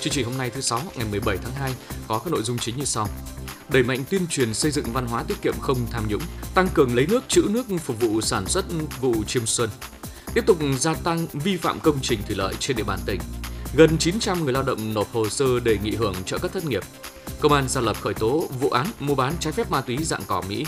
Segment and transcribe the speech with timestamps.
[0.00, 1.74] Chương trình hôm nay thứ sáu ngày 17 tháng 2
[2.08, 3.08] có các nội dung chính như sau.
[3.68, 6.22] Đẩy mạnh tuyên truyền xây dựng văn hóa tiết kiệm không tham nhũng,
[6.54, 8.64] tăng cường lấy nước trữ nước phục vụ sản xuất
[9.00, 9.70] vụ chiêm xuân.
[10.34, 13.20] Tiếp tục gia tăng vi phạm công trình thủy lợi trên địa bàn tỉnh.
[13.76, 16.82] Gần 900 người lao động nộp hồ sơ đề nghị hưởng trợ cấp thất nghiệp.
[17.40, 20.22] Công an ra Lập khởi tố vụ án mua bán trái phép ma túy dạng
[20.26, 20.66] cỏ Mỹ.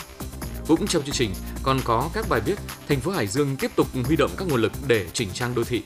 [0.69, 3.87] Cũng trong chương trình còn có các bài viết thành phố Hải Dương tiếp tục
[4.07, 5.83] huy động các nguồn lực để chỉnh trang đô thị.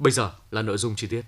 [0.00, 1.22] Bây giờ là nội dung chi tiết.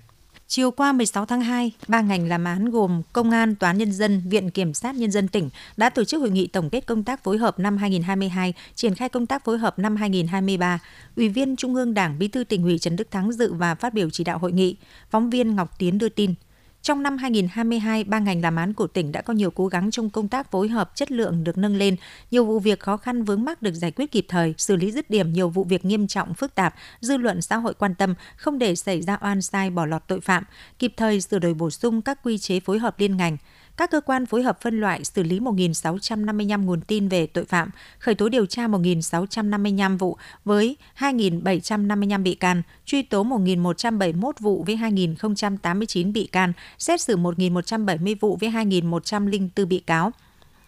[0.48, 3.92] Chiều qua 16 tháng 2, ba ngành làm án gồm Công an, Tòa án Nhân
[3.92, 7.04] dân, Viện Kiểm sát Nhân dân tỉnh đã tổ chức hội nghị tổng kết công
[7.04, 10.78] tác phối hợp năm 2022, triển khai công tác phối hợp năm 2023.
[11.16, 13.94] Ủy viên Trung ương Đảng Bí thư tỉnh ủy Trần Đức Thắng dự và phát
[13.94, 14.76] biểu chỉ đạo hội nghị.
[15.10, 16.34] Phóng viên Ngọc Tiến đưa tin.
[16.82, 20.10] Trong năm 2022, ba ngành làm án của tỉnh đã có nhiều cố gắng trong
[20.10, 21.96] công tác phối hợp chất lượng được nâng lên,
[22.30, 25.10] nhiều vụ việc khó khăn vướng mắc được giải quyết kịp thời, xử lý dứt
[25.10, 28.58] điểm nhiều vụ việc nghiêm trọng phức tạp, dư luận xã hội quan tâm, không
[28.58, 30.44] để xảy ra oan sai bỏ lọt tội phạm,
[30.78, 33.36] kịp thời sửa đổi bổ sung các quy chế phối hợp liên ngành
[33.82, 37.70] các cơ quan phối hợp phân loại xử lý 1.655 nguồn tin về tội phạm,
[37.98, 44.76] khởi tố điều tra 1.655 vụ với 2.755 bị can, truy tố 1.171 vụ với
[44.76, 50.12] 2.089 bị can, xét xử 1.170 vụ với 2.104 bị cáo,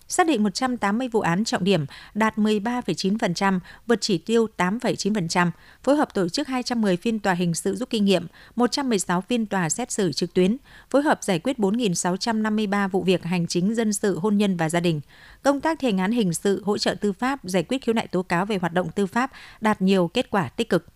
[0.09, 5.51] xác định 180 vụ án trọng điểm, đạt 13,9%, vượt chỉ tiêu 8,9%,
[5.83, 9.69] phối hợp tổ chức 210 phiên tòa hình sự rút kinh nghiệm, 116 phiên tòa
[9.69, 10.57] xét xử trực tuyến,
[10.91, 14.81] phối hợp giải quyết 4.653 vụ việc hành chính dân sự hôn nhân và gia
[14.81, 15.01] đình.
[15.43, 18.07] Công tác thi hành án hình sự, hỗ trợ tư pháp, giải quyết khiếu nại
[18.07, 20.87] tố cáo về hoạt động tư pháp đạt nhiều kết quả tích cực.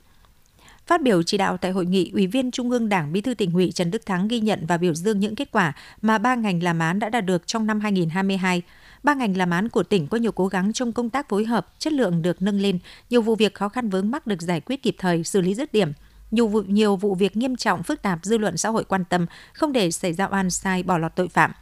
[0.89, 3.53] Phát biểu chỉ đạo tại hội nghị, Ủy viên Trung ương Đảng Bí thư tỉnh
[3.53, 6.63] ủy Trần Đức Thắng ghi nhận và biểu dương những kết quả mà ba ngành
[6.63, 8.63] làm án đã đạt được trong năm 2022
[9.03, 11.67] ba ngành làm án của tỉnh có nhiều cố gắng trong công tác phối hợp,
[11.79, 12.79] chất lượng được nâng lên,
[13.11, 15.73] nhiều vụ việc khó khăn vướng mắc được giải quyết kịp thời, xử lý dứt
[15.73, 15.93] điểm.
[16.31, 19.27] Nhiều vụ, nhiều vụ việc nghiêm trọng, phức tạp dư luận xã hội quan tâm,
[19.53, 21.53] không để xảy ra oan sai, bỏ lọt tội phạm.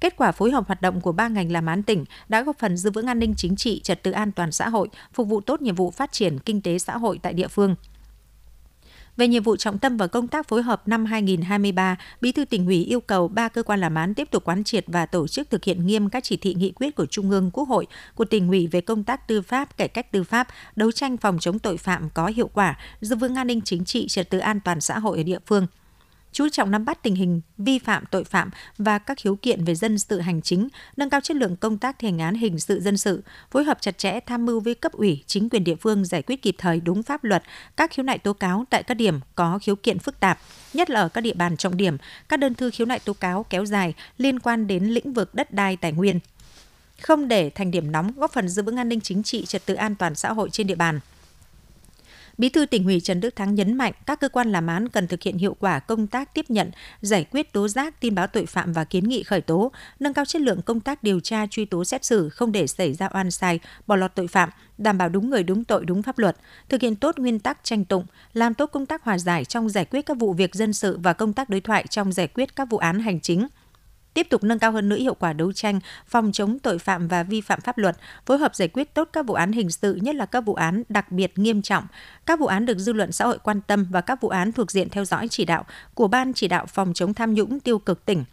[0.00, 2.76] Kết quả phối hợp hoạt động của ba ngành làm án tỉnh đã góp phần
[2.76, 5.62] giữ vững an ninh chính trị, trật tự an toàn xã hội, phục vụ tốt
[5.62, 7.74] nhiệm vụ phát triển kinh tế xã hội tại địa phương.
[9.16, 12.66] Về nhiệm vụ trọng tâm và công tác phối hợp năm 2023, Bí thư tỉnh
[12.66, 15.50] ủy yêu cầu ba cơ quan làm án tiếp tục quán triệt và tổ chức
[15.50, 18.48] thực hiện nghiêm các chỉ thị nghị quyết của Trung ương, Quốc hội, của tỉnh
[18.48, 21.76] ủy về công tác tư pháp, cải cách tư pháp, đấu tranh phòng chống tội
[21.76, 24.98] phạm có hiệu quả, giữ vững an ninh chính trị, trật tự an toàn xã
[24.98, 25.66] hội ở địa phương
[26.36, 29.74] chú trọng nắm bắt tình hình vi phạm tội phạm và các khiếu kiện về
[29.74, 32.80] dân sự hành chính, nâng cao chất lượng công tác thi hành án hình sự
[32.80, 36.04] dân sự, phối hợp chặt chẽ tham mưu với cấp ủy, chính quyền địa phương
[36.04, 37.42] giải quyết kịp thời đúng pháp luật
[37.76, 40.38] các khiếu nại tố cáo tại các điểm có khiếu kiện phức tạp,
[40.74, 41.96] nhất là ở các địa bàn trọng điểm,
[42.28, 45.52] các đơn thư khiếu nại tố cáo kéo dài liên quan đến lĩnh vực đất
[45.52, 46.20] đai tài nguyên
[47.02, 49.74] không để thành điểm nóng góp phần giữ vững an ninh chính trị trật tự
[49.74, 51.00] an toàn xã hội trên địa bàn.
[52.38, 55.06] Bí thư tỉnh ủy Trần Đức Thắng nhấn mạnh các cơ quan làm án cần
[55.06, 56.70] thực hiện hiệu quả công tác tiếp nhận,
[57.00, 60.24] giải quyết tố giác, tin báo tội phạm và kiến nghị khởi tố, nâng cao
[60.24, 63.30] chất lượng công tác điều tra, truy tố xét xử, không để xảy ra oan
[63.30, 64.48] sai, bỏ lọt tội phạm,
[64.78, 66.36] đảm bảo đúng người đúng tội đúng pháp luật,
[66.68, 69.84] thực hiện tốt nguyên tắc tranh tụng, làm tốt công tác hòa giải trong giải
[69.84, 72.70] quyết các vụ việc dân sự và công tác đối thoại trong giải quyết các
[72.70, 73.48] vụ án hành chính
[74.16, 77.22] tiếp tục nâng cao hơn nữa hiệu quả đấu tranh, phòng chống tội phạm và
[77.22, 77.96] vi phạm pháp luật,
[78.26, 80.82] phối hợp giải quyết tốt các vụ án hình sự, nhất là các vụ án
[80.88, 81.84] đặc biệt nghiêm trọng,
[82.26, 84.70] các vụ án được dư luận xã hội quan tâm và các vụ án thuộc
[84.70, 88.04] diện theo dõi chỉ đạo của Ban chỉ đạo phòng chống tham nhũng tiêu cực
[88.04, 88.24] tỉnh.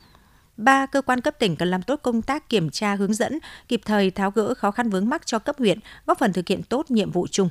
[0.57, 3.81] Ba cơ quan cấp tỉnh cần làm tốt công tác kiểm tra hướng dẫn, kịp
[3.85, 6.91] thời tháo gỡ khó khăn vướng mắc cho cấp huyện, góp phần thực hiện tốt
[6.91, 7.49] nhiệm vụ chung.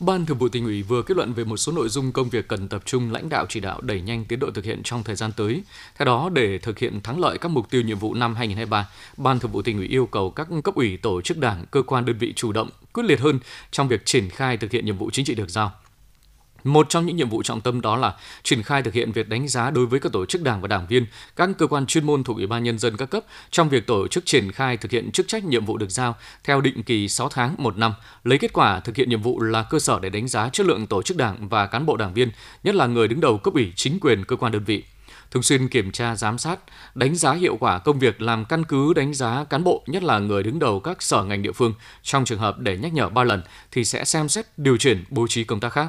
[0.00, 2.48] Ban Thường vụ tỉnh ủy vừa kết luận về một số nội dung công việc
[2.48, 5.16] cần tập trung lãnh đạo chỉ đạo đẩy nhanh tiến độ thực hiện trong thời
[5.16, 5.62] gian tới.
[5.98, 9.40] Theo đó, để thực hiện thắng lợi các mục tiêu nhiệm vụ năm 2023, Ban
[9.40, 12.18] Thường vụ tỉnh ủy yêu cầu các cấp ủy tổ chức đảng, cơ quan đơn
[12.18, 13.38] vị chủ động, quyết liệt hơn
[13.70, 15.72] trong việc triển khai thực hiện nhiệm vụ chính trị được giao
[16.64, 19.48] một trong những nhiệm vụ trọng tâm đó là triển khai thực hiện việc đánh
[19.48, 21.06] giá đối với các tổ chức đảng và đảng viên,
[21.36, 24.08] các cơ quan chuyên môn thuộc Ủy ban nhân dân các cấp trong việc tổ
[24.08, 27.28] chức triển khai thực hiện chức trách nhiệm vụ được giao theo định kỳ 6
[27.28, 27.94] tháng một năm,
[28.24, 30.86] lấy kết quả thực hiện nhiệm vụ là cơ sở để đánh giá chất lượng
[30.86, 32.30] tổ chức đảng và cán bộ đảng viên,
[32.64, 34.84] nhất là người đứng đầu cấp ủy chính quyền cơ quan đơn vị
[35.30, 36.60] thường xuyên kiểm tra giám sát,
[36.94, 40.18] đánh giá hiệu quả công việc làm căn cứ đánh giá cán bộ, nhất là
[40.18, 41.74] người đứng đầu các sở ngành địa phương.
[42.02, 45.26] Trong trường hợp để nhắc nhở ba lần thì sẽ xem xét điều chuyển bố
[45.26, 45.86] trí công tác khác.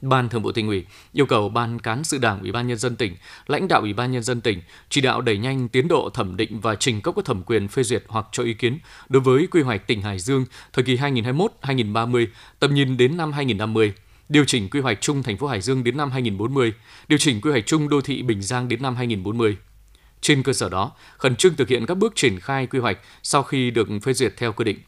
[0.00, 2.96] Ban Thường vụ tỉnh ủy yêu cầu Ban cán sự Đảng Ủy ban nhân dân
[2.96, 3.16] tỉnh,
[3.46, 6.60] lãnh đạo Ủy ban nhân dân tỉnh chỉ đạo đẩy nhanh tiến độ thẩm định
[6.60, 8.78] và trình cấp có thẩm quyền phê duyệt hoặc cho ý kiến
[9.08, 12.26] đối với quy hoạch tỉnh Hải Dương thời kỳ 2021-2030,
[12.60, 13.92] tầm nhìn đến năm 2050,
[14.28, 16.72] điều chỉnh quy hoạch chung thành phố Hải Dương đến năm 2040,
[17.08, 19.56] điều chỉnh quy hoạch chung đô thị Bình Giang đến năm 2040.
[20.20, 23.42] Trên cơ sở đó, khẩn trương thực hiện các bước triển khai quy hoạch sau
[23.42, 24.78] khi được phê duyệt theo quy định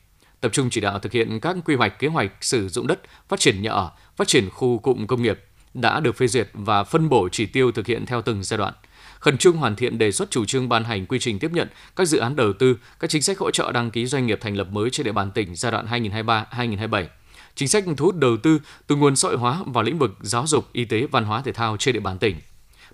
[0.40, 3.40] tập trung chỉ đạo thực hiện các quy hoạch kế hoạch sử dụng đất, phát
[3.40, 3.90] triển nhà ở,
[4.20, 5.40] phát triển khu cụm công nghiệp
[5.74, 8.74] đã được phê duyệt và phân bổ chỉ tiêu thực hiện theo từng giai đoạn.
[9.20, 12.08] Khẩn trương hoàn thiện đề xuất chủ trương ban hành quy trình tiếp nhận các
[12.08, 14.68] dự án đầu tư, các chính sách hỗ trợ đăng ký doanh nghiệp thành lập
[14.70, 17.06] mới trên địa bàn tỉnh giai đoạn 2023-2027
[17.54, 20.46] chính sách thu hút đầu tư từ nguồn xã hội hóa vào lĩnh vực giáo
[20.46, 22.36] dục, y tế, văn hóa thể thao trên địa bàn tỉnh.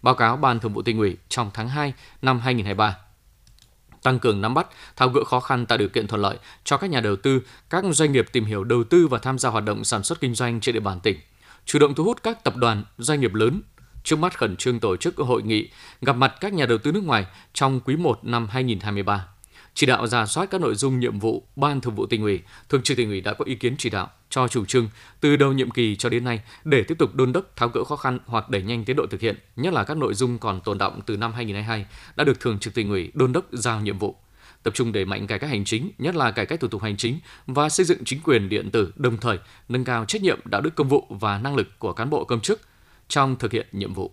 [0.02, 1.92] Báo cáo Ban Thường vụ tỉnh ủy trong tháng 2
[2.22, 2.96] năm 2023
[4.06, 4.66] tăng cường nắm bắt,
[4.96, 7.84] tháo gỡ khó khăn tạo điều kiện thuận lợi cho các nhà đầu tư, các
[7.90, 10.60] doanh nghiệp tìm hiểu đầu tư và tham gia hoạt động sản xuất kinh doanh
[10.60, 11.16] trên địa bàn tỉnh,
[11.64, 13.60] chủ động thu hút các tập đoàn, doanh nghiệp lớn.
[14.04, 15.68] Trước mắt khẩn trương tổ chức hội nghị
[16.02, 19.28] gặp mặt các nhà đầu tư nước ngoài trong quý 1 năm 2023
[19.76, 22.82] chỉ đạo ra soát các nội dung nhiệm vụ ban thường vụ tỉnh ủy, thường
[22.82, 24.88] trực tỉnh ủy đã có ý kiến chỉ đạo cho chủ trương
[25.20, 27.96] từ đầu nhiệm kỳ cho đến nay để tiếp tục đôn đốc tháo gỡ khó
[27.96, 30.78] khăn hoặc đẩy nhanh tiến độ thực hiện, nhất là các nội dung còn tồn
[30.78, 31.86] động từ năm 2022
[32.16, 34.16] đã được thường trực tỉnh ủy đôn đốc giao nhiệm vụ
[34.62, 36.96] tập trung đẩy mạnh cải cách hành chính, nhất là cải cách thủ tục hành
[36.96, 39.38] chính và xây dựng chính quyền điện tử, đồng thời
[39.68, 42.40] nâng cao trách nhiệm đạo đức công vụ và năng lực của cán bộ công
[42.40, 42.60] chức
[43.08, 44.12] trong thực hiện nhiệm vụ.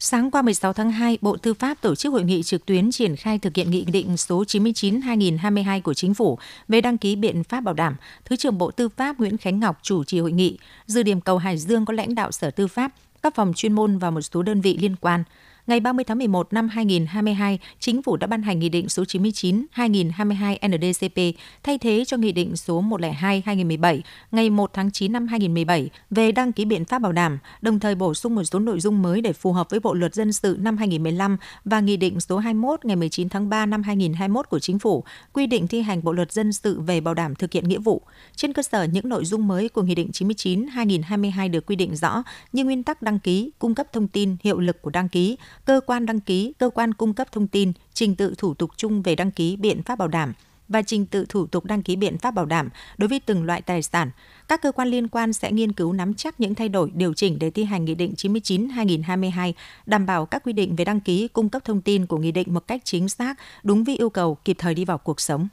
[0.00, 3.16] Sáng qua 16 tháng 2, Bộ Tư pháp tổ chức hội nghị trực tuyến triển
[3.16, 7.60] khai thực hiện nghị định số 99/2022 của Chính phủ về đăng ký biện pháp
[7.60, 7.96] bảo đảm.
[8.24, 10.58] Thứ trưởng Bộ Tư pháp Nguyễn Khánh Ngọc chủ trì hội nghị.
[10.86, 12.92] Dự điểm cầu Hải Dương có lãnh đạo Sở Tư pháp,
[13.22, 15.24] các phòng chuyên môn và một số đơn vị liên quan
[15.68, 20.56] ngày 30 tháng 11 năm 2022, Chính phủ đã ban hành Nghị định số 99-2022
[20.68, 24.00] NDCP thay thế cho Nghị định số 102-2017
[24.30, 27.94] ngày 1 tháng 9 năm 2017 về đăng ký biện pháp bảo đảm, đồng thời
[27.94, 30.56] bổ sung một số nội dung mới để phù hợp với Bộ Luật Dân sự
[30.60, 34.78] năm 2015 và Nghị định số 21 ngày 19 tháng 3 năm 2021 của Chính
[34.78, 37.78] phủ quy định thi hành Bộ Luật Dân sự về bảo đảm thực hiện nghĩa
[37.78, 38.02] vụ.
[38.36, 42.22] Trên cơ sở những nội dung mới của Nghị định 99-2022 được quy định rõ
[42.52, 45.36] như nguyên tắc đăng ký, cung cấp thông tin, hiệu lực của đăng ký,
[45.68, 49.02] cơ quan đăng ký, cơ quan cung cấp thông tin, trình tự thủ tục chung
[49.02, 50.32] về đăng ký biện pháp bảo đảm
[50.68, 52.68] và trình tự thủ tục đăng ký biện pháp bảo đảm
[52.98, 54.10] đối với từng loại tài sản.
[54.48, 57.38] Các cơ quan liên quan sẽ nghiên cứu nắm chắc những thay đổi, điều chỉnh
[57.38, 59.52] để thi hành Nghị định 99-2022,
[59.86, 62.54] đảm bảo các quy định về đăng ký, cung cấp thông tin của Nghị định
[62.54, 65.48] một cách chính xác, đúng với yêu cầu, kịp thời đi vào cuộc sống.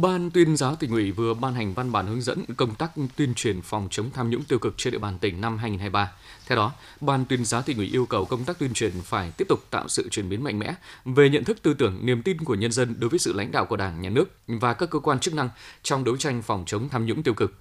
[0.00, 3.34] Ban tuyên giáo tỉnh ủy vừa ban hành văn bản hướng dẫn công tác tuyên
[3.34, 6.12] truyền phòng chống tham nhũng tiêu cực trên địa bàn tỉnh năm 2023.
[6.46, 9.44] Theo đó, Ban tuyên giáo tỉnh ủy yêu cầu công tác tuyên truyền phải tiếp
[9.48, 12.54] tục tạo sự chuyển biến mạnh mẽ về nhận thức tư tưởng, niềm tin của
[12.54, 15.20] nhân dân đối với sự lãnh đạo của Đảng, Nhà nước và các cơ quan
[15.20, 15.48] chức năng
[15.82, 17.54] trong đấu tranh phòng chống tham nhũng tiêu cực.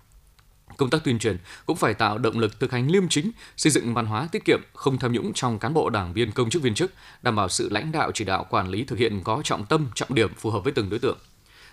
[0.77, 3.93] Công tác tuyên truyền cũng phải tạo động lực thực hành liêm chính, xây dựng
[3.93, 6.73] văn hóa tiết kiệm, không tham nhũng trong cán bộ đảng viên công chức viên
[6.73, 6.91] chức,
[7.21, 10.15] đảm bảo sự lãnh đạo chỉ đạo quản lý thực hiện có trọng tâm, trọng
[10.15, 11.17] điểm phù hợp với từng đối tượng.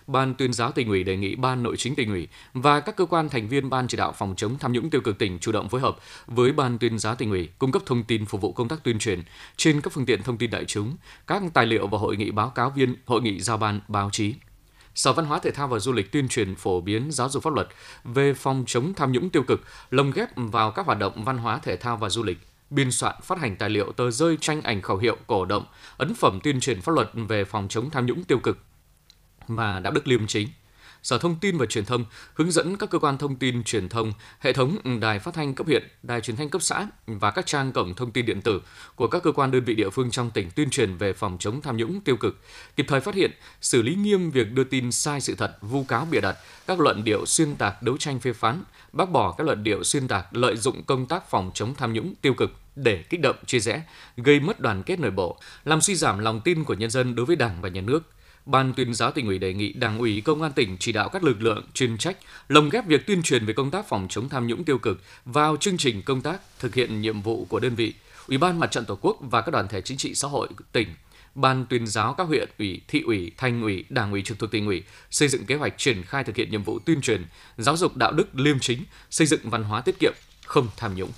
[0.07, 3.05] Ban tuyên giáo tỉnh ủy đề nghị Ban Nội chính tỉnh ủy và các cơ
[3.05, 5.69] quan thành viên Ban chỉ đạo phòng chống tham nhũng tiêu cực tỉnh chủ động
[5.69, 5.97] phối hợp
[6.27, 8.99] với Ban tuyên giáo tỉnh ủy cung cấp thông tin phục vụ công tác tuyên
[8.99, 9.23] truyền
[9.57, 10.97] trên các phương tiện thông tin đại chúng,
[11.27, 14.35] các tài liệu và hội nghị báo cáo viên, hội nghị giao ban báo chí.
[14.95, 17.55] Sở Văn hóa Thể thao và Du lịch tuyên truyền phổ biến giáo dục pháp
[17.55, 17.69] luật
[18.05, 21.59] về phòng chống tham nhũng tiêu cực, lồng ghép vào các hoạt động văn hóa
[21.59, 22.39] thể thao và du lịch
[22.73, 25.65] biên soạn phát hành tài liệu tờ rơi tranh ảnh khẩu hiệu cổ động
[25.97, 28.59] ấn phẩm tuyên truyền pháp luật về phòng chống tham nhũng tiêu cực
[29.49, 30.49] và đạo đức liêm chính.
[31.03, 32.05] Sở Thông tin và Truyền thông
[32.35, 35.67] hướng dẫn các cơ quan thông tin truyền thông, hệ thống đài phát thanh cấp
[35.67, 38.63] huyện, đài truyền thanh cấp xã và các trang cổng thông tin điện tử
[38.95, 41.61] của các cơ quan đơn vị địa phương trong tỉnh tuyên truyền về phòng chống
[41.61, 42.41] tham nhũng tiêu cực,
[42.77, 43.31] kịp thời phát hiện,
[43.61, 47.05] xử lý nghiêm việc đưa tin sai sự thật, vu cáo bịa đặt, các luận
[47.05, 50.57] điệu xuyên tạc đấu tranh phê phán, bác bỏ các luận điệu xuyên tạc lợi
[50.57, 53.83] dụng công tác phòng chống tham nhũng tiêu cực để kích động chia rẽ,
[54.17, 57.27] gây mất đoàn kết nội bộ, làm suy giảm lòng tin của nhân dân đối
[57.27, 58.03] với Đảng và Nhà nước–
[58.47, 61.25] Ban tuyên giáo tỉnh ủy đề nghị Đảng ủy Công an tỉnh chỉ đạo các
[61.25, 62.17] lực lượng chuyên trách
[62.49, 65.57] lồng ghép việc tuyên truyền về công tác phòng chống tham nhũng tiêu cực vào
[65.57, 67.95] chương trình công tác thực hiện nhiệm vụ của đơn vị.
[68.29, 70.89] Ủy ban Mặt trận Tổ quốc và các đoàn thể chính trị xã hội tỉnh
[71.35, 74.67] Ban tuyên giáo các huyện ủy, thị ủy, thành ủy, đảng ủy trực thuộc tỉnh
[74.67, 77.25] ủy xây dựng kế hoạch triển khai thực hiện nhiệm vụ tuyên truyền,
[77.59, 80.13] giáo dục đạo đức liêm chính, xây dựng văn hóa tiết kiệm,
[80.47, 81.11] không tham nhũng.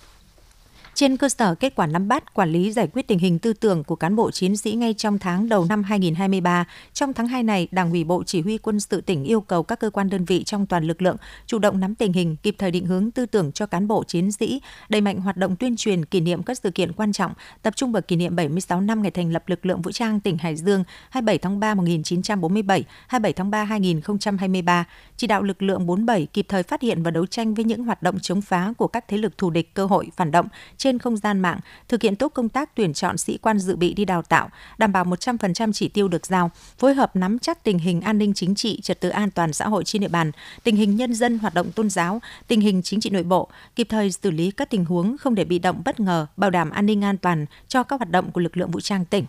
[0.95, 3.85] Trên cơ sở kết quả nắm bắt, quản lý giải quyết tình hình tư tưởng
[3.85, 7.69] của cán bộ chiến sĩ ngay trong tháng đầu năm 2023, trong tháng 2 này,
[7.71, 10.45] Đảng ủy Bộ Chỉ huy Quân sự tỉnh yêu cầu các cơ quan đơn vị
[10.45, 13.53] trong toàn lực lượng chủ động nắm tình hình, kịp thời định hướng tư tưởng
[13.53, 16.71] cho cán bộ chiến sĩ, đẩy mạnh hoạt động tuyên truyền kỷ niệm các sự
[16.71, 17.33] kiện quan trọng,
[17.63, 20.39] tập trung vào kỷ niệm 76 năm ngày thành lập lực lượng vũ trang tỉnh
[20.39, 24.85] Hải Dương 27 tháng 3 1947, 27 tháng 3 2023,
[25.17, 28.03] chỉ đạo lực lượng 47 kịp thời phát hiện và đấu tranh với những hoạt
[28.03, 30.49] động chống phá của các thế lực thù địch cơ hội phản động
[30.85, 33.95] trên không gian mạng, thực hiện tốt công tác tuyển chọn sĩ quan dự bị
[33.95, 34.49] đi đào tạo,
[34.79, 38.35] đảm bảo 100% chỉ tiêu được giao, phối hợp nắm chắc tình hình an ninh
[38.35, 40.31] chính trị, trật tự an toàn xã hội trên địa bàn,
[40.63, 43.87] tình hình nhân dân hoạt động tôn giáo, tình hình chính trị nội bộ, kịp
[43.91, 46.87] thời xử lý các tình huống không để bị động bất ngờ, bảo đảm an
[46.87, 49.25] ninh an toàn cho các hoạt động của lực lượng vũ trang tỉnh.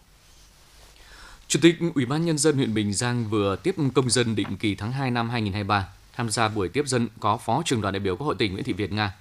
[1.48, 4.76] Chủ tịch Ủy ban Nhân dân huyện Bình Giang vừa tiếp công dân định kỳ
[4.76, 5.88] tháng 2 năm 2023.
[6.16, 8.64] Tham gia buổi tiếp dân có Phó trưởng đoàn đại biểu Quốc hội tỉnh Nguyễn
[8.64, 9.14] Thị Việt Nga.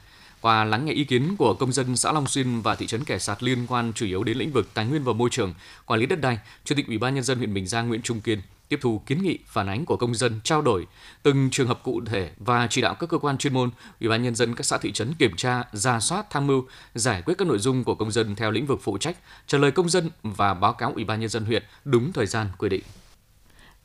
[0.44, 3.18] Qua lắng nghe ý kiến của công dân xã Long Xuyên và thị trấn Kẻ
[3.18, 5.54] Sạt liên quan chủ yếu đến lĩnh vực tài nguyên và môi trường,
[5.86, 8.20] quản lý đất đai, Chủ tịch Ủy ban nhân dân huyện Bình Giang Nguyễn Trung
[8.20, 10.86] Kiên tiếp thu kiến nghị phản ánh của công dân trao đổi
[11.22, 13.70] từng trường hợp cụ thể và chỉ đạo các cơ quan chuyên môn,
[14.00, 17.22] ủy ban nhân dân các xã thị trấn kiểm tra, ra soát, tham mưu, giải
[17.22, 19.88] quyết các nội dung của công dân theo lĩnh vực phụ trách, trả lời công
[19.88, 22.82] dân và báo cáo ủy ban nhân dân huyện đúng thời gian quy định.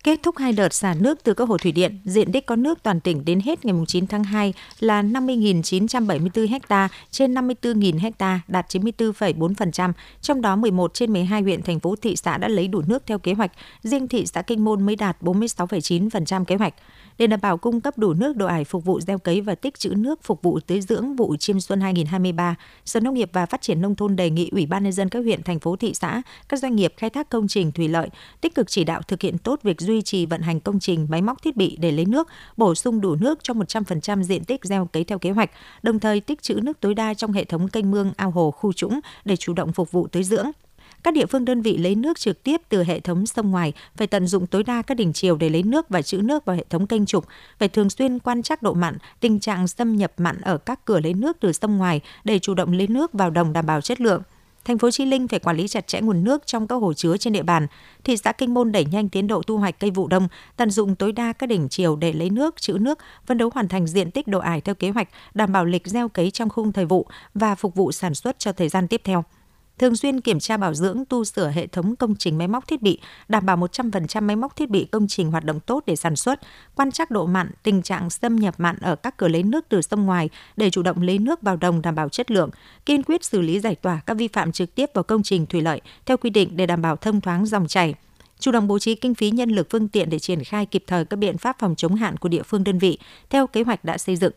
[0.04, 2.84] Kết thúc hai đợt xả nước từ các hồ thủy điện, diện tích có nước
[2.84, 8.68] toàn tỉnh đến hết ngày 9 tháng 2 là 50.974 ha trên 54.000 ha, đạt
[8.70, 9.94] 94,4%.
[10.22, 13.20] Trong đó 11 trên 12 huyện, thành phố, thị xã đã lấy đủ nước theo
[13.20, 13.52] kế hoạch.
[13.84, 16.74] Riêng thị xã Kinh Môn mới đạt 46,9% kế hoạch.
[17.18, 19.80] Để đảm bảo cung cấp đủ nước độ ải phục vụ gieo cấy và tích
[19.80, 23.62] trữ nước phục vụ tưới dưỡng vụ chiêm xuân 2023, Sở Nông nghiệp và Phát
[23.62, 26.22] triển Nông thôn đề nghị Ủy ban Nhân dân các huyện, thành phố, thị xã,
[26.50, 28.10] các doanh nghiệp khai thác công trình thủy lợi
[28.42, 31.22] tích cực chỉ đạo thực hiện tốt việc duy trì vận hành công trình, máy
[31.22, 32.28] móc thiết bị để lấy nước,
[32.58, 35.50] bổ sung đủ nước cho 100% diện tích gieo cấy theo kế hoạch,
[35.84, 38.74] đồng thời tích trữ nước tối đa trong hệ thống kênh mương, ao hồ, khu
[38.74, 40.52] trũng để chủ động phục vụ tưới dưỡng.
[41.04, 44.08] Các địa phương đơn vị lấy nước trực tiếp từ hệ thống sông ngoài phải
[44.08, 46.66] tận dụng tối đa các đỉnh chiều để lấy nước và trữ nước vào hệ
[46.70, 47.26] thống kênh trục,
[47.60, 51.00] phải thường xuyên quan trắc độ mặn, tình trạng xâm nhập mặn ở các cửa
[51.00, 54.02] lấy nước từ sông ngoài để chủ động lấy nước vào đồng đảm bảo chất
[54.02, 54.22] lượng.
[54.66, 57.18] Thành phố Chi Linh phải quản lý chặt chẽ nguồn nước trong các hồ chứa
[57.18, 57.68] trên địa bàn.
[58.04, 60.96] Thị xã Kinh Môn đẩy nhanh tiến độ thu hoạch cây vụ đông, tận dụng
[60.96, 64.12] tối đa các đỉnh chiều để lấy nước, trữ nước, phấn đấu hoàn thành diện
[64.12, 67.08] tích độ ải theo kế hoạch, đảm bảo lịch gieo cấy trong khung thời vụ
[67.34, 69.24] và phục vụ sản xuất cho thời gian tiếp theo
[69.80, 72.82] thường xuyên kiểm tra bảo dưỡng tu sửa hệ thống công trình máy móc thiết
[72.82, 76.16] bị, đảm bảo 100% máy móc thiết bị công trình hoạt động tốt để sản
[76.16, 76.40] xuất,
[76.76, 79.82] quan trắc độ mặn, tình trạng xâm nhập mặn ở các cửa lấy nước từ
[79.82, 82.50] sông ngoài để chủ động lấy nước vào đồng đảm bảo chất lượng,
[82.86, 85.62] kiên quyết xử lý giải tỏa các vi phạm trực tiếp vào công trình thủy
[85.62, 87.96] lợi theo quy định để đảm bảo thông thoáng dòng chảy
[88.40, 91.06] chủ động bố trí kinh phí nhân lực phương tiện để triển khai kịp thời
[91.06, 92.98] các biện pháp phòng chống hạn của địa phương đơn vị
[93.30, 94.34] theo kế hoạch đã xây dựng.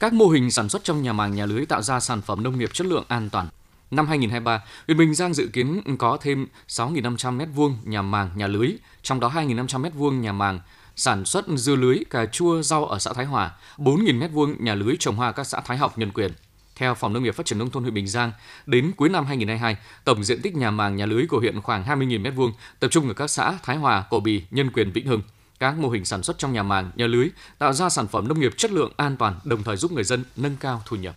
[0.00, 2.58] Các mô hình sản xuất trong nhà màng nhà lưới tạo ra sản phẩm nông
[2.58, 3.48] nghiệp chất lượng an toàn,
[3.90, 8.68] Năm 2023, huyện Bình Giang dự kiến có thêm 6.500 m2 nhà màng, nhà lưới,
[9.02, 10.60] trong đó 2.500 m2 nhà màng
[10.96, 14.96] sản xuất dưa lưới, cà chua, rau ở xã Thái Hòa, 4.000 m2 nhà lưới
[14.98, 16.32] trồng hoa các xã Thái Học, Nhân Quyền.
[16.76, 18.32] Theo Phòng Nông nghiệp Phát triển Nông thôn huyện Bình Giang,
[18.66, 22.22] đến cuối năm 2022, tổng diện tích nhà màng nhà lưới của huyện khoảng 20.000
[22.22, 25.22] m2, tập trung ở các xã Thái Hòa, Cổ Bì, Nhân Quyền, Vĩnh Hưng.
[25.58, 27.28] Các mô hình sản xuất trong nhà màng, nhà lưới
[27.58, 30.24] tạo ra sản phẩm nông nghiệp chất lượng an toàn, đồng thời giúp người dân
[30.36, 31.16] nâng cao thu nhập.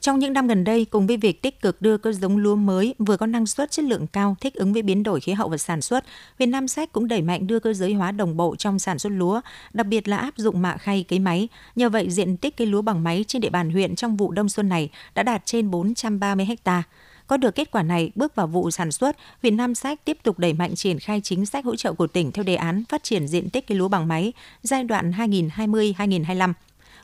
[0.00, 2.94] Trong những năm gần đây, cùng với việc tích cực đưa các giống lúa mới
[2.98, 5.58] vừa có năng suất chất lượng cao thích ứng với biến đổi khí hậu và
[5.58, 6.04] sản xuất,
[6.38, 9.10] huyện Nam Sách cũng đẩy mạnh đưa cơ giới hóa đồng bộ trong sản xuất
[9.10, 9.40] lúa,
[9.72, 11.48] đặc biệt là áp dụng mạ khay cấy máy.
[11.76, 14.48] Nhờ vậy, diện tích cây lúa bằng máy trên địa bàn huyện trong vụ đông
[14.48, 16.82] xuân này đã đạt trên 430 ha.
[17.26, 20.38] Có được kết quả này, bước vào vụ sản xuất, huyện Nam Sách tiếp tục
[20.38, 23.28] đẩy mạnh triển khai chính sách hỗ trợ của tỉnh theo đề án phát triển
[23.28, 26.52] diện tích cây lúa bằng máy giai đoạn 2020-2025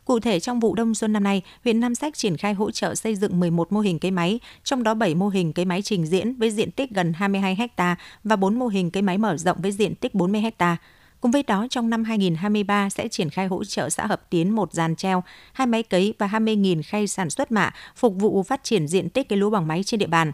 [0.04, 2.94] Cụ thể trong vụ đông xuân năm nay, huyện Nam Sách triển khai hỗ trợ
[2.94, 6.06] xây dựng 11 mô hình cây máy, trong đó 7 mô hình cây máy trình
[6.06, 9.56] diễn với diện tích gần 22 ha và 4 mô hình cây máy mở rộng
[9.62, 10.76] với diện tích 40 ha.
[11.20, 14.72] Cùng với đó, trong năm 2023 sẽ triển khai hỗ trợ xã Hợp Tiến một
[14.72, 18.88] dàn treo, hai máy cấy và 20.000 khay sản xuất mạ phục vụ phát triển
[18.88, 20.32] diện tích cây lúa bằng máy trên địa bàn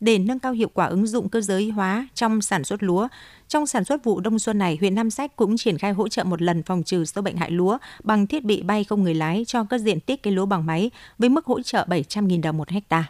[0.00, 3.08] để nâng cao hiệu quả ứng dụng cơ giới hóa trong sản xuất lúa.
[3.48, 6.24] Trong sản xuất vụ đông xuân này, huyện Nam Sách cũng triển khai hỗ trợ
[6.24, 9.44] một lần phòng trừ sâu bệnh hại lúa bằng thiết bị bay không người lái
[9.46, 12.68] cho các diện tích cây lúa bằng máy với mức hỗ trợ 700.000 đồng một
[12.68, 13.06] hecta.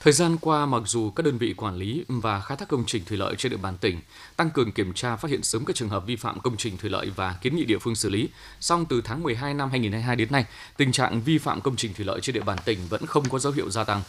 [0.00, 3.02] Thời gian qua, mặc dù các đơn vị quản lý và khai thác công trình
[3.04, 4.00] thủy lợi trên địa bàn tỉnh
[4.36, 6.90] tăng cường kiểm tra phát hiện sớm các trường hợp vi phạm công trình thủy
[6.90, 8.28] lợi và kiến nghị địa phương xử lý,
[8.60, 10.44] song từ tháng 12 năm 2022 đến nay,
[10.76, 13.38] tình trạng vi phạm công trình thủy lợi trên địa bàn tỉnh vẫn không có
[13.38, 14.02] dấu hiệu gia tăng.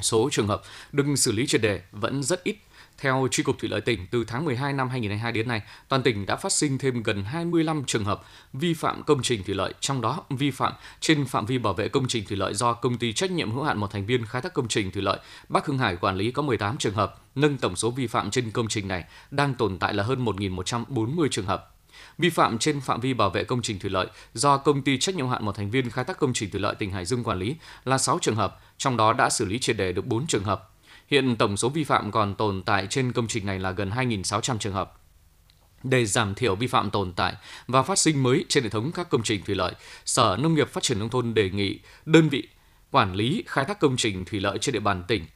[0.00, 2.56] Số trường hợp được xử lý triệt đề vẫn rất ít.
[2.98, 6.26] Theo Tri Cục Thủy lợi tỉnh, từ tháng 12 năm 2022 đến nay, toàn tỉnh
[6.26, 8.22] đã phát sinh thêm gần 25 trường hợp
[8.52, 11.88] vi phạm công trình thủy lợi, trong đó vi phạm trên phạm vi bảo vệ
[11.88, 14.42] công trình thủy lợi do công ty trách nhiệm hữu hạn một thành viên khai
[14.42, 15.18] thác công trình thủy lợi
[15.48, 18.50] Bắc Hưng Hải quản lý có 18 trường hợp, nâng tổng số vi phạm trên
[18.50, 21.71] công trình này đang tồn tại là hơn 1.140 trường hợp
[22.18, 25.14] vi phạm trên phạm vi bảo vệ công trình thủy lợi do công ty trách
[25.14, 27.38] nhiệm hạn một thành viên khai thác công trình thủy lợi tỉnh Hải Dương quản
[27.38, 30.44] lý là 6 trường hợp, trong đó đã xử lý triệt đề được 4 trường
[30.44, 30.70] hợp.
[31.06, 34.58] Hiện tổng số vi phạm còn tồn tại trên công trình này là gần 2.600
[34.58, 34.98] trường hợp.
[35.82, 37.34] Để giảm thiểu vi phạm tồn tại
[37.66, 39.72] và phát sinh mới trên hệ thống các công trình thủy lợi,
[40.04, 42.48] Sở Nông nghiệp Phát triển Nông thôn đề nghị đơn vị
[42.90, 45.26] quản lý khai thác công trình thủy lợi trên địa bàn tỉnh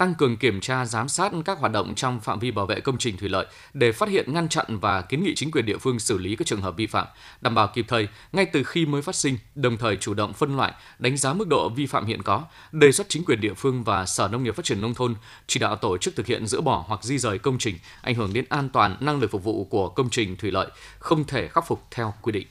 [0.00, 2.98] tăng cường kiểm tra giám sát các hoạt động trong phạm vi bảo vệ công
[2.98, 5.98] trình thủy lợi để phát hiện ngăn chặn và kiến nghị chính quyền địa phương
[5.98, 7.06] xử lý các trường hợp vi phạm,
[7.40, 10.56] đảm bảo kịp thời ngay từ khi mới phát sinh, đồng thời chủ động phân
[10.56, 13.84] loại, đánh giá mức độ vi phạm hiện có, đề xuất chính quyền địa phương
[13.84, 15.14] và Sở Nông nghiệp Phát triển nông thôn
[15.46, 18.32] chỉ đạo tổ chức thực hiện dỡ bỏ hoặc di rời công trình ảnh hưởng
[18.32, 21.66] đến an toàn năng lực phục vụ của công trình thủy lợi không thể khắc
[21.66, 22.46] phục theo quy định.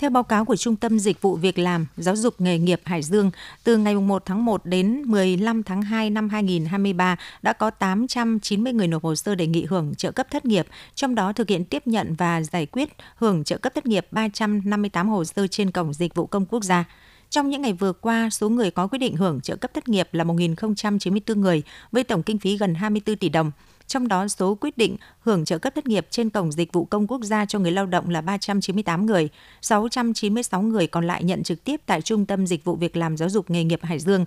[0.00, 3.02] Theo báo cáo của Trung tâm Dịch vụ Việc làm, Giáo dục nghề nghiệp Hải
[3.02, 3.30] Dương,
[3.64, 8.88] từ ngày 1 tháng 1 đến 15 tháng 2 năm 2023 đã có 890 người
[8.88, 11.86] nộp hồ sơ đề nghị hưởng trợ cấp thất nghiệp, trong đó thực hiện tiếp
[11.86, 16.14] nhận và giải quyết hưởng trợ cấp thất nghiệp 358 hồ sơ trên cổng Dịch
[16.14, 16.84] vụ công quốc gia.
[17.30, 20.08] Trong những ngày vừa qua, số người có quyết định hưởng trợ cấp thất nghiệp
[20.12, 23.52] là 1.094 người với tổng kinh phí gần 24 tỷ đồng.
[23.90, 27.06] Trong đó, số quyết định hưởng trợ cấp thất nghiệp trên cổng dịch vụ công
[27.06, 29.28] quốc gia cho người lao động là 398 người,
[29.62, 33.28] 696 người còn lại nhận trực tiếp tại Trung tâm Dịch vụ Việc làm Giáo
[33.28, 34.24] dục Nghề nghiệp Hải Dương.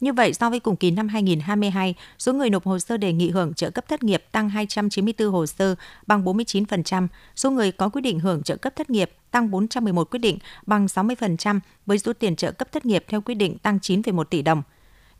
[0.00, 3.30] Như vậy, so với cùng kỳ năm 2022, số người nộp hồ sơ đề nghị
[3.30, 5.74] hưởng trợ cấp thất nghiệp tăng 294 hồ sơ,
[6.06, 10.20] bằng 49%, số người có quyết định hưởng trợ cấp thất nghiệp tăng 411 quyết
[10.20, 14.24] định, bằng 60%, với số tiền trợ cấp thất nghiệp theo quyết định tăng 9,1
[14.24, 14.62] tỷ đồng.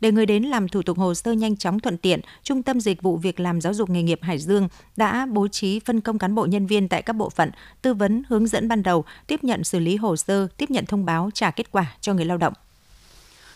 [0.01, 3.01] Để người đến làm thủ tục hồ sơ nhanh chóng thuận tiện, Trung tâm Dịch
[3.01, 6.35] vụ Việc làm Giáo dục Nghề nghiệp Hải Dương đã bố trí phân công cán
[6.35, 7.51] bộ nhân viên tại các bộ phận,
[7.81, 11.05] tư vấn, hướng dẫn ban đầu, tiếp nhận xử lý hồ sơ, tiếp nhận thông
[11.05, 12.53] báo trả kết quả cho người lao động.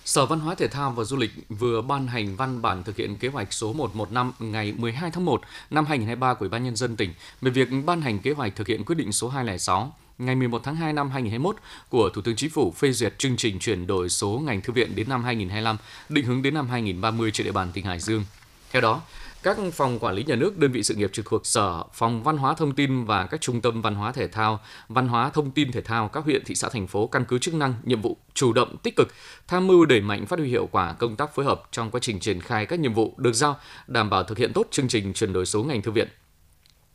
[0.05, 3.15] Sở Văn hóa Thể thao và Du lịch vừa ban hành văn bản thực hiện
[3.15, 6.95] kế hoạch số 115 ngày 12 tháng 1 năm 2023 của Ủy ban nhân dân
[6.95, 9.93] tỉnh về việc ban hành kế hoạch thực hiện quyết định số 206
[10.25, 11.55] ngày 11 tháng 2 năm 2021
[11.89, 14.95] của Thủ tướng Chính phủ phê duyệt chương trình chuyển đổi số ngành thư viện
[14.95, 15.77] đến năm 2025,
[16.09, 18.25] định hướng đến năm 2030 trên địa bàn tỉnh Hải Dương.
[18.71, 19.01] Theo đó,
[19.43, 22.37] các phòng quản lý nhà nước, đơn vị sự nghiệp trực thuộc Sở, phòng văn
[22.37, 25.71] hóa thông tin và các trung tâm văn hóa thể thao, văn hóa thông tin
[25.71, 28.53] thể thao các huyện, thị xã, thành phố căn cứ chức năng, nhiệm vụ chủ
[28.53, 29.07] động tích cực
[29.47, 32.19] tham mưu đẩy mạnh phát huy hiệu quả công tác phối hợp trong quá trình
[32.19, 35.33] triển khai các nhiệm vụ được giao, đảm bảo thực hiện tốt chương trình chuyển
[35.33, 36.07] đổi số ngành thư viện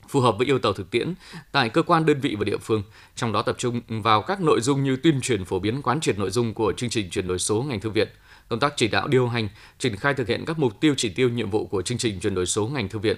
[0.08, 1.14] phù hợp với yêu cầu thực tiễn
[1.52, 2.82] tại cơ quan đơn vị và địa phương,
[3.16, 6.18] trong đó tập trung vào các nội dung như tuyên truyền phổ biến quán triệt
[6.18, 8.08] nội dung của chương trình chuyển đổi số ngành thư viện,
[8.48, 9.48] công tác chỉ đạo điều hành,
[9.78, 12.34] triển khai thực hiện các mục tiêu chỉ tiêu nhiệm vụ của chương trình chuyển
[12.34, 13.16] đổi số ngành thư viện.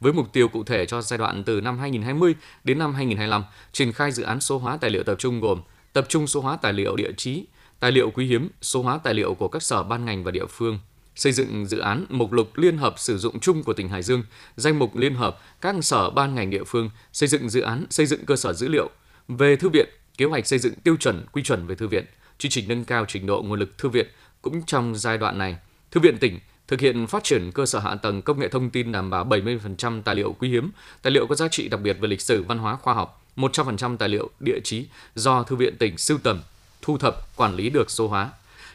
[0.00, 3.92] Với mục tiêu cụ thể cho giai đoạn từ năm 2020 đến năm 2025, triển
[3.92, 5.60] khai dự án số hóa tài liệu tập trung gồm
[5.92, 7.44] tập trung số hóa tài liệu địa chí,
[7.80, 10.46] tài liệu quý hiếm, số hóa tài liệu của các sở ban ngành và địa
[10.46, 10.78] phương,
[11.16, 14.22] xây dựng dự án mục lục liên hợp sử dụng chung của tỉnh Hải Dương,
[14.56, 18.06] danh mục liên hợp các sở ban ngành địa phương, xây dựng dự án xây
[18.06, 18.90] dựng cơ sở dữ liệu
[19.28, 22.04] về thư viện, kế hoạch xây dựng tiêu chuẩn quy chuẩn về thư viện,
[22.38, 24.06] chương trình nâng cao trình độ nguồn lực thư viện
[24.42, 25.56] cũng trong giai đoạn này.
[25.90, 28.92] Thư viện tỉnh thực hiện phát triển cơ sở hạ tầng công nghệ thông tin
[28.92, 30.70] đảm bảo 70% tài liệu quý hiếm,
[31.02, 33.96] tài liệu có giá trị đặc biệt về lịch sử, văn hóa, khoa học, 100%
[33.96, 36.42] tài liệu địa chí do thư viện tỉnh sưu tầm,
[36.82, 38.30] thu thập, quản lý được số hóa.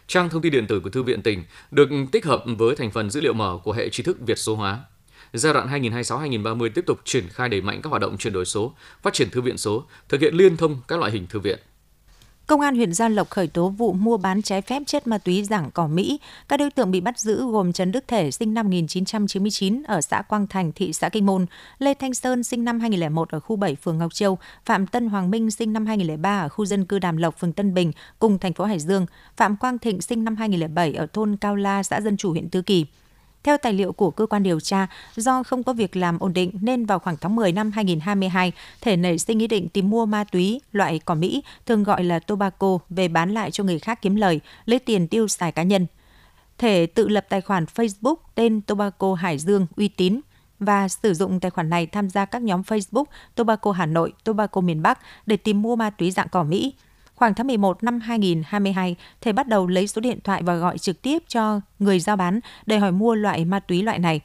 [0.08, 3.10] Trang thông tin điện tử của Thư viện tỉnh được tích hợp với thành phần
[3.10, 4.80] dữ liệu mở của hệ trí thức Việt số hóa.
[5.34, 8.76] Giai đoạn 2026-2030 tiếp tục triển khai đẩy mạnh các hoạt động chuyển đổi số,
[9.02, 11.60] phát triển thư viện số, thực hiện liên thông các loại hình thư viện.
[12.52, 15.44] Công an huyện Gia Lộc khởi tố vụ mua bán trái phép chất ma túy
[15.44, 16.20] dạng cỏ Mỹ.
[16.48, 20.22] Các đối tượng bị bắt giữ gồm Trần Đức Thể sinh năm 1999 ở xã
[20.22, 21.46] Quang Thành, thị xã Kinh Môn,
[21.80, 25.32] Lê Thanh Sơn sinh năm 2001 ở khu 7 phường Ngọc Châu, Phạm Tân Hoàng
[25.32, 28.54] Minh sinh năm 2003 ở khu dân cư Đàm Lộc, phường Tân Bình, cùng thành
[28.54, 29.06] phố Hải Dương,
[29.38, 32.62] Phạm Quang Thịnh sinh năm 2007 ở thôn Cao La, xã Dân Chủ, huyện Tứ
[32.62, 32.86] Kỳ.
[33.43, 36.51] Theo tài liệu của cơ quan điều tra, do không có việc làm ổn định
[36.62, 38.51] nên vào khoảng tháng 10 năm 2022,
[38.82, 42.19] thể nảy sinh ý định tìm mua ma túy loại cỏ Mỹ, thường gọi là
[42.19, 45.88] tobacco, về bán lại cho người khác kiếm lời, lấy tiền tiêu xài cá nhân.
[46.58, 50.21] Thể tự lập tài khoản Facebook tên Tobacco Hải Dương uy tín
[50.60, 53.04] và sử dụng tài khoản này tham gia các nhóm Facebook
[53.36, 56.73] Tobacco Hà Nội, Tobacco miền Bắc để tìm mua ma túy dạng cỏ Mỹ.
[57.22, 61.02] Khoảng tháng 11 năm 2022, Thể bắt đầu lấy số điện thoại và gọi trực
[61.02, 64.22] tiếp cho người giao bán để hỏi mua loại ma túy loại này.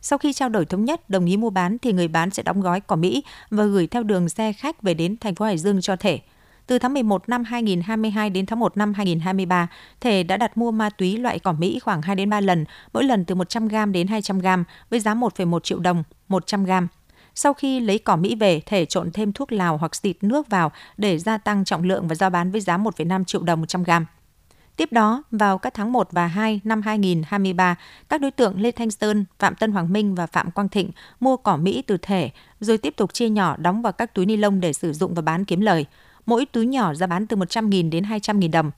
[0.00, 2.60] Sau khi trao đổi thống nhất đồng ý mua bán thì người bán sẽ đóng
[2.60, 5.80] gói cỏ Mỹ và gửi theo đường xe khách về đến thành phố Hải Dương
[5.80, 6.20] cho Thể.
[6.66, 9.68] Từ tháng 11 năm 2022 đến tháng 1 năm 2023,
[10.00, 13.04] Thể đã đặt mua ma túy loại cỏ Mỹ khoảng 2 đến 3 lần, mỗi
[13.04, 16.86] lần từ 100g đến 200g với giá 1,1 triệu đồng 100g.
[17.34, 20.72] Sau khi lấy cỏ Mỹ về, thể trộn thêm thuốc lào hoặc xịt nước vào
[20.96, 24.06] để gia tăng trọng lượng và giao bán với giá 1,5 triệu đồng 100 gram.
[24.76, 27.76] Tiếp đó, vào các tháng 1 và 2 năm 2023,
[28.08, 30.90] các đối tượng Lê Thanh Sơn, Phạm Tân Hoàng Minh và Phạm Quang Thịnh
[31.20, 34.36] mua cỏ Mỹ từ thể, rồi tiếp tục chia nhỏ đóng vào các túi ni
[34.36, 35.86] lông để sử dụng và bán kiếm lời.
[36.26, 38.70] Mỗi túi nhỏ ra bán từ 100.000 đến 200.000 đồng.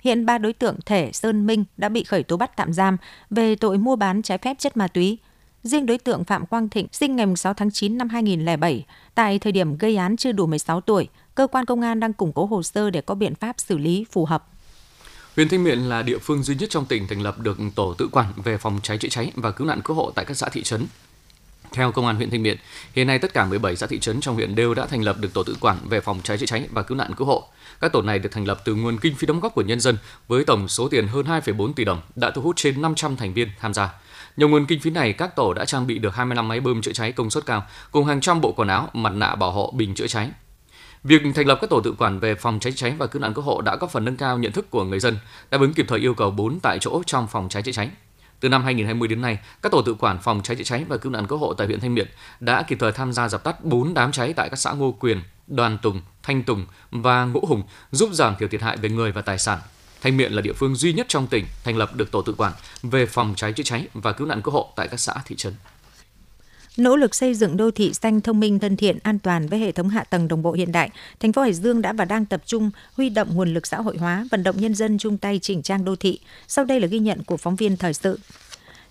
[0.00, 2.96] Hiện ba đối tượng Thể, Sơn, Minh đã bị khởi tố bắt tạm giam
[3.30, 5.18] về tội mua bán trái phép chất ma túy.
[5.66, 9.52] Riêng đối tượng Phạm Quang Thịnh sinh ngày 6 tháng 9 năm 2007, tại thời
[9.52, 12.62] điểm gây án chưa đủ 16 tuổi, cơ quan công an đang củng cố hồ
[12.62, 14.48] sơ để có biện pháp xử lý phù hợp.
[15.36, 18.08] Huyện Thanh Miện là địa phương duy nhất trong tỉnh thành lập được tổ tự
[18.12, 20.62] quản về phòng cháy chữa cháy và cứu nạn cứu hộ tại các xã thị
[20.62, 20.86] trấn.
[21.72, 22.56] Theo Công an huyện Thanh Miện,
[22.92, 25.34] hiện nay tất cả 17 xã thị trấn trong huyện đều đã thành lập được
[25.34, 27.48] tổ tự quản về phòng cháy chữa cháy và cứu nạn cứu hộ.
[27.80, 29.96] Các tổ này được thành lập từ nguồn kinh phí đóng góp của nhân dân
[30.28, 33.48] với tổng số tiền hơn 2,4 tỷ đồng, đã thu hút trên 500 thành viên
[33.60, 33.94] tham gia.
[34.36, 36.92] Nhờ nguồn kinh phí này, các tổ đã trang bị được 25 máy bơm chữa
[36.92, 39.94] cháy công suất cao cùng hàng trăm bộ quần áo, mặt nạ bảo hộ, bình
[39.94, 40.30] chữa cháy.
[41.04, 43.44] Việc thành lập các tổ tự quản về phòng cháy cháy và cứu nạn cứu
[43.44, 45.18] hộ đã góp phần nâng cao nhận thức của người dân,
[45.50, 47.90] đáp ứng kịp thời yêu cầu 4 tại chỗ trong phòng cháy chữa cháy.
[48.40, 51.12] Từ năm 2020 đến nay, các tổ tự quản phòng cháy chữa cháy và cứu
[51.12, 52.08] nạn cứu hộ tại huyện Thanh Miện
[52.40, 55.22] đã kịp thời tham gia dập tắt 4 đám cháy tại các xã Ngô Quyền,
[55.46, 59.22] Đoàn Tùng, Thanh Tùng và Ngũ Hùng, giúp giảm thiểu thiệt hại về người và
[59.22, 59.58] tài sản.
[60.06, 62.52] Thanh Miện là địa phương duy nhất trong tỉnh thành lập được tổ tự quản
[62.82, 65.52] về phòng cháy chữa cháy và cứu nạn cứu hộ tại các xã thị trấn.
[66.76, 69.72] Nỗ lực xây dựng đô thị xanh thông minh thân thiện an toàn với hệ
[69.72, 70.90] thống hạ tầng đồng bộ hiện đại,
[71.20, 73.96] thành phố Hải Dương đã và đang tập trung huy động nguồn lực xã hội
[73.96, 76.18] hóa, vận động nhân dân chung tay chỉnh trang đô thị.
[76.48, 78.18] Sau đây là ghi nhận của phóng viên thời sự.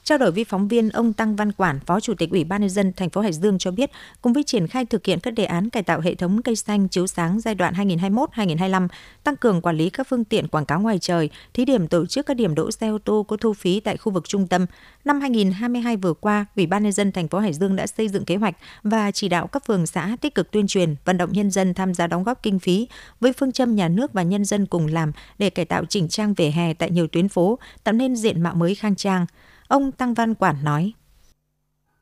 [0.06, 2.70] Trao đổi với phóng viên, ông Tăng Văn Quản, Phó Chủ tịch Ủy ban nhân
[2.70, 3.92] dân thành phố Hải Dương cho biết,
[4.22, 6.88] cùng với triển khai thực hiện các đề án cải tạo hệ thống cây xanh
[6.88, 8.88] chiếu sáng giai đoạn 2021-2025,
[9.24, 12.26] tăng cường quản lý các phương tiện quảng cáo ngoài trời, thí điểm tổ chức
[12.26, 14.66] các điểm đỗ xe ô tô có thu phí tại khu vực trung tâm.
[15.06, 18.26] Năm 2022 vừa qua, Ủy ban nhân dân thành phố Hải Dương đã xây dựng
[18.26, 21.52] kế hoạch và chỉ đạo các phường xã tích cực tuyên truyền, vận động nhân
[21.52, 22.88] dân tham gia đóng góp kinh phí
[23.20, 26.34] với phương châm nhà nước và nhân dân cùng làm để cải tạo chỉnh trang
[26.34, 29.26] vỉa hè tại nhiều tuyến phố, tạo nên diện mạo mới khang trang.
[29.68, 30.94] Ông Tăng Văn Quản nói.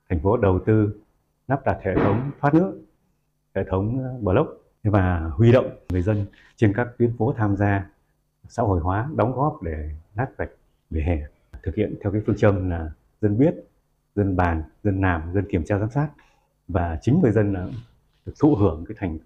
[0.09, 0.95] Thành phố đầu tư
[1.47, 2.81] lắp đặt hệ thống thoát nước,
[3.55, 4.49] hệ thống ờ, block
[4.83, 7.89] và huy động người dân trên các tuyến phố tham gia
[8.47, 10.49] xã hội hóa đóng góp để lát vạch
[10.89, 11.17] vỉa hè
[11.63, 13.55] thực hiện theo cái phương châm là dân biết
[14.15, 16.09] dân bàn dân làm dân kiểm tra giám sát
[16.67, 17.67] và chính người dân là
[18.25, 19.17] được thụ hưởng cái thành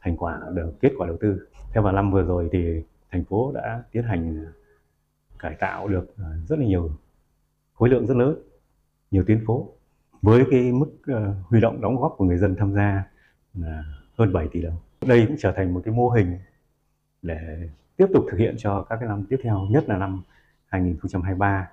[0.00, 3.52] thành quả được kết quả đầu tư theo vào năm vừa rồi thì thành phố
[3.52, 4.52] đã tiến hành ờ,
[5.38, 6.14] cải tạo được
[6.48, 6.90] rất là nhiều
[7.78, 8.34] khối lượng rất lớn
[9.10, 9.68] nhiều tuyến phố
[10.22, 13.02] với cái mức uh, huy động đóng góp của người dân tham gia
[13.54, 13.84] là
[14.18, 14.76] hơn 7 tỷ đồng.
[15.06, 16.38] Đây cũng trở thành một cái mô hình
[17.22, 20.22] để tiếp tục thực hiện cho các cái năm tiếp theo, nhất là năm
[20.66, 21.68] 2023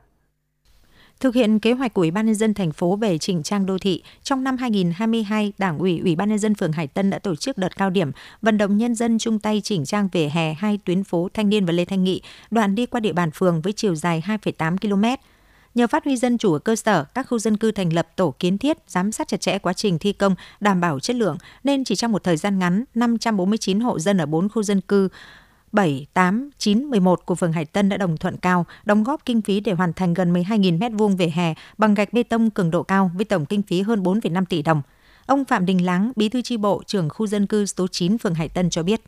[1.20, 3.78] Thực hiện kế hoạch của Ủy ban nhân dân thành phố về chỉnh trang đô
[3.78, 7.36] thị, trong năm 2022, Đảng ủy Ủy ban nhân dân phường Hải Tân đã tổ
[7.36, 10.80] chức đợt cao điểm vận động nhân dân chung tay chỉnh trang vỉa hè hai
[10.86, 13.74] tuyến phố Thanh Niên và Lê Thanh Nghị, đoạn đi qua địa bàn phường với
[13.74, 15.22] chiều dài 2,8 km.
[15.76, 18.34] Nhờ phát huy dân chủ ở cơ sở, các khu dân cư thành lập tổ
[18.40, 21.84] kiến thiết, giám sát chặt chẽ quá trình thi công, đảm bảo chất lượng, nên
[21.84, 25.10] chỉ trong một thời gian ngắn, 549 hộ dân ở 4 khu dân cư
[25.72, 29.42] 7, 8, 9, 11 của phường Hải Tân đã đồng thuận cao, đóng góp kinh
[29.42, 32.84] phí để hoàn thành gần 12.000 m2 về hè bằng gạch bê tông cường độ
[32.84, 34.82] cao với tổng kinh phí hơn 4,5 tỷ đồng.
[35.26, 38.34] Ông Phạm Đình Láng, bí thư chi bộ, trưởng khu dân cư số 9 phường
[38.34, 39.02] Hải Tân cho biết.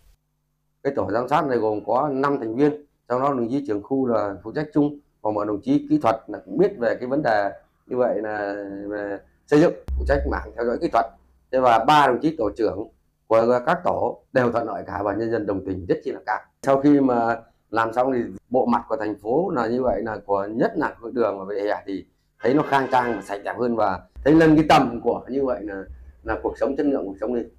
[0.84, 2.71] Cái tổ giám sát này gồm có 5 thành viên,
[3.10, 6.00] trong đó đồng chí trưởng khu là phụ trách chung, và mọi đồng chí kỹ
[6.04, 7.52] thuật là cũng biết về cái vấn đề
[7.88, 11.06] như vậy là về xây dựng, phụ trách mảng theo dõi kỹ thuật.
[11.52, 12.88] Thế và ba đồng chí tổ trưởng
[13.28, 16.20] của các tổ đều thuận lợi cả và nhân dân đồng tình rất chi là
[16.26, 16.40] cao.
[16.62, 17.38] Sau khi mà
[17.70, 20.96] làm xong thì bộ mặt của thành phố là như vậy, là của nhất là
[21.00, 22.06] hội đường và về hè thì
[22.42, 25.46] thấy nó khang trang và sạch đẹp hơn và thấy lên cái tầm của như
[25.46, 25.84] vậy là
[26.24, 27.50] là cuộc sống chất lượng cuộc sống lên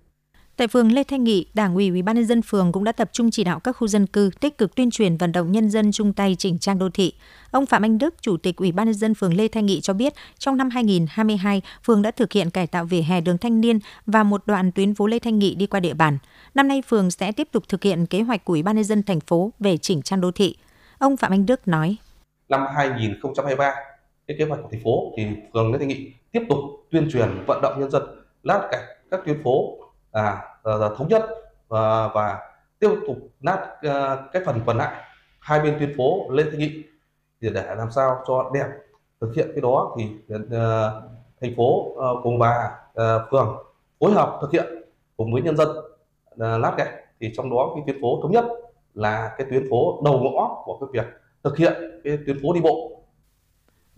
[0.58, 3.08] Tại phường Lê Thanh Nghị, Đảng ủy Ủy ban nhân dân phường cũng đã tập
[3.12, 5.92] trung chỉ đạo các khu dân cư tích cực tuyên truyền vận động nhân dân
[5.92, 7.12] chung tay chỉnh trang đô thị.
[7.50, 9.92] Ông Phạm Anh Đức, Chủ tịch Ủy ban nhân dân phường Lê Thanh Nghị cho
[9.92, 13.78] biết, trong năm 2022, phường đã thực hiện cải tạo vỉa hè đường Thanh Niên
[14.06, 16.18] và một đoạn tuyến phố Lê Thanh Nghị đi qua địa bàn.
[16.54, 19.02] Năm nay phường sẽ tiếp tục thực hiện kế hoạch của Ủy ban nhân dân
[19.02, 20.56] thành phố về chỉnh trang đô thị.
[20.98, 21.96] Ông Phạm Anh Đức nói:
[22.48, 23.74] Năm 2023,
[24.26, 26.58] cái kế hoạch của thành phố thì phường Lê Thanh Nghị tiếp tục
[26.90, 28.02] tuyên truyền vận động nhân dân
[28.42, 29.78] lát cạch các tuyến phố
[30.12, 31.22] à, thống nhất
[31.68, 32.38] và, và
[32.78, 35.04] tiếp tục nát à, cái phần còn lại
[35.40, 36.82] hai bên tuyến phố lên thanh nghị
[37.40, 38.66] để để làm sao cho đẹp
[39.20, 40.10] thực hiện cái đó thì
[40.50, 40.90] à,
[41.40, 43.56] thành phố à, cùng và à, phường
[44.00, 44.66] phối hợp thực hiện
[45.16, 45.68] cùng với nhân dân
[46.38, 46.90] à, lát gạch
[47.20, 48.44] thì trong đó cái tuyến phố thống nhất
[48.94, 51.12] là cái tuyến phố đầu ngõ của cái việc
[51.44, 52.97] thực hiện cái tuyến phố đi bộ.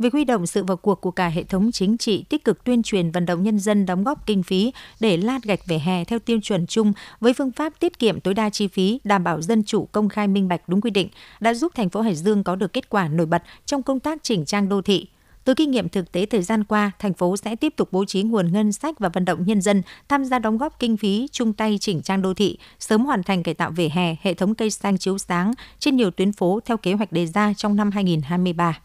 [0.00, 2.82] Việc huy động sự vào cuộc của cả hệ thống chính trị tích cực tuyên
[2.82, 6.18] truyền vận động nhân dân đóng góp kinh phí để lát gạch về hè theo
[6.18, 9.64] tiêu chuẩn chung với phương pháp tiết kiệm tối đa chi phí, đảm bảo dân
[9.64, 11.08] chủ, công khai minh bạch đúng quy định
[11.40, 14.22] đã giúp thành phố Hải Dương có được kết quả nổi bật trong công tác
[14.22, 15.08] chỉnh trang đô thị.
[15.44, 18.22] Từ kinh nghiệm thực tế thời gian qua, thành phố sẽ tiếp tục bố trí
[18.22, 21.52] nguồn ngân sách và vận động nhân dân tham gia đóng góp kinh phí chung
[21.52, 24.70] tay chỉnh trang đô thị, sớm hoàn thành cải tạo vỉa hè, hệ thống cây
[24.70, 28.80] xanh chiếu sáng trên nhiều tuyến phố theo kế hoạch đề ra trong năm 2023.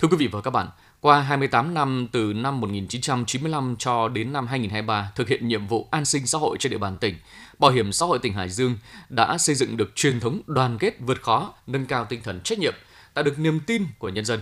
[0.00, 0.68] Thưa quý vị và các bạn,
[1.00, 6.04] qua 28 năm từ năm 1995 cho đến năm 2023 thực hiện nhiệm vụ an
[6.04, 7.14] sinh xã hội trên địa bàn tỉnh,
[7.58, 8.76] Bảo hiểm xã hội tỉnh Hải Dương
[9.08, 12.58] đã xây dựng được truyền thống đoàn kết vượt khó, nâng cao tinh thần trách
[12.58, 12.74] nhiệm,
[13.14, 14.40] tạo được niềm tin của nhân dân.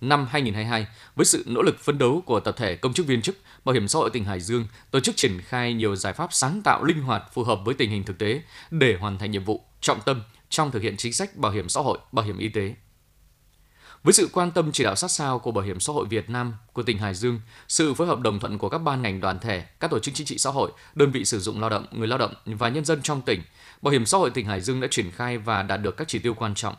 [0.00, 3.36] Năm 2022, với sự nỗ lực phấn đấu của tập thể công chức viên chức,
[3.64, 6.62] Bảo hiểm xã hội tỉnh Hải Dương tổ chức triển khai nhiều giải pháp sáng
[6.62, 9.64] tạo linh hoạt phù hợp với tình hình thực tế để hoàn thành nhiệm vụ
[9.80, 12.74] trọng tâm trong thực hiện chính sách bảo hiểm xã hội, bảo hiểm y tế
[14.02, 16.54] với sự quan tâm chỉ đạo sát sao của Bảo hiểm xã hội Việt Nam
[16.72, 19.64] của tỉnh Hải Dương, sự phối hợp đồng thuận của các ban ngành đoàn thể,
[19.80, 22.18] các tổ chức chính trị xã hội, đơn vị sử dụng lao động, người lao
[22.18, 23.42] động và nhân dân trong tỉnh,
[23.82, 26.18] Bảo hiểm xã hội tỉnh Hải Dương đã triển khai và đạt được các chỉ
[26.18, 26.74] tiêu quan trọng.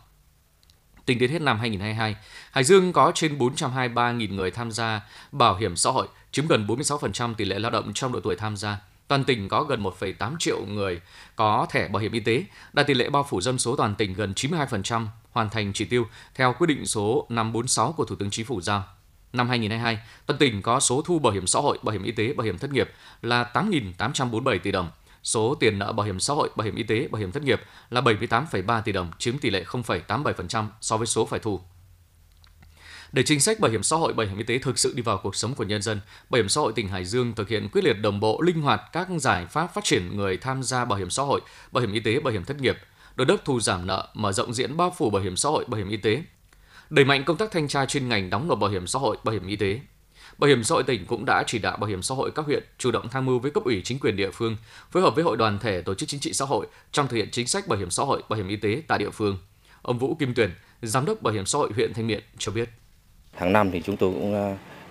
[1.05, 2.15] Tính đến hết năm 2022,
[2.51, 5.01] Hải Dương có trên 423.000 người tham gia
[5.31, 8.57] bảo hiểm xã hội, chiếm gần 46% tỷ lệ lao động trong độ tuổi tham
[8.57, 8.81] gia.
[9.07, 11.01] Toàn tỉnh có gần 1,8 triệu người
[11.35, 14.13] có thẻ bảo hiểm y tế, đạt tỷ lệ bao phủ dân số toàn tỉnh
[14.13, 18.45] gần 92%, hoàn thành chỉ tiêu theo quyết định số 546 của Thủ tướng Chính
[18.45, 18.83] phủ giao.
[19.33, 22.33] Năm 2022, toàn tỉnh có số thu bảo hiểm xã hội, bảo hiểm y tế,
[22.33, 22.89] bảo hiểm thất nghiệp
[23.21, 24.91] là 8.847 tỷ đồng.
[25.23, 27.61] Số tiền nợ bảo hiểm xã hội, bảo hiểm y tế, bảo hiểm thất nghiệp
[27.89, 31.59] là 78,3 tỷ đồng, chiếm tỷ lệ 0,87% so với số phải thu.
[33.11, 35.17] Để chính sách bảo hiểm xã hội, bảo hiểm y tế thực sự đi vào
[35.17, 37.83] cuộc sống của nhân dân, Bảo hiểm xã hội tỉnh Hải Dương thực hiện quyết
[37.83, 41.09] liệt đồng bộ linh hoạt các giải pháp phát triển người tham gia bảo hiểm
[41.09, 42.77] xã hội, bảo hiểm y tế, bảo hiểm thất nghiệp,
[43.19, 45.77] đôn đốc thu giảm nợ, mở rộng diện bao phủ bảo hiểm xã hội, bảo
[45.77, 46.23] hiểm y tế,
[46.89, 49.33] đẩy mạnh công tác thanh tra chuyên ngành đóng nộp bảo hiểm xã hội, bảo
[49.33, 49.79] hiểm y tế.
[50.37, 52.63] Bảo hiểm xã hội tỉnh cũng đã chỉ đạo bảo hiểm xã hội các huyện
[52.77, 54.57] chủ động tham mưu với cấp ủy chính quyền địa phương,
[54.91, 57.29] phối hợp với hội đoàn thể tổ chức chính trị xã hội trong thực hiện
[57.31, 59.37] chính sách bảo hiểm xã hội, bảo hiểm y tế tại địa phương.
[59.81, 60.51] Ông Vũ Kim Tuyền,
[60.81, 62.69] giám đốc bảo hiểm xã hội huyện Thanh Miện cho biết.
[63.33, 64.35] Hàng năm thì chúng tôi cũng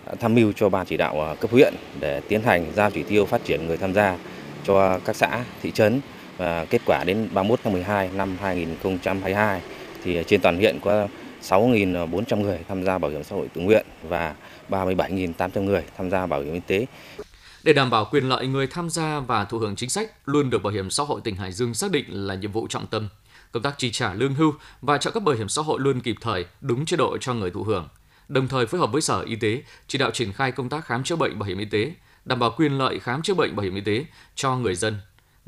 [0.05, 3.03] à, tham mưu cho ban chỉ đạo à, cấp huyện để tiến hành giao chỉ
[3.03, 4.19] tiêu phát triển người tham gia
[4.65, 6.01] cho các xã, thị trấn
[6.39, 9.63] và kết quả đến 31 tháng 12 năm 2022
[10.05, 11.09] thì trên toàn huyện có
[11.43, 14.35] 6.400 người tham gia bảo hiểm xã hội tự nguyện và
[14.71, 16.87] 37.800 người tham gia bảo hiểm y tế.
[17.63, 20.63] Để đảm bảo quyền lợi người tham gia và thụ hưởng chính sách luôn được
[20.63, 23.09] Bảo hiểm xã hội tỉnh Hải Dương xác định là nhiệm vụ trọng tâm.
[23.53, 26.17] Công tác chi trả lương hưu và trợ cấp bảo hiểm xã hội luôn kịp
[26.21, 27.89] thời, đúng chế độ cho người thụ hưởng.
[28.29, 31.05] Đồng thời phối hợp với Sở Y tế chỉ đạo triển khai công tác khám
[31.05, 31.93] chữa bệnh bảo hiểm y tế,
[32.25, 34.97] đảm bảo quyền lợi khám chữa bệnh bảo hiểm y tế cho người dân.